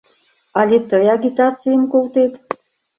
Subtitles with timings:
[0.59, 2.33] —Але тый агитацийым колтет?